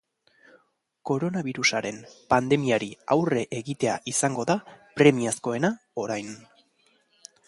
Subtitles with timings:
[1.09, 1.99] Koronabirusaren
[2.35, 4.55] pandemiari aurre egitea izango da
[5.03, 5.71] premiazkoena
[6.05, 6.33] orain.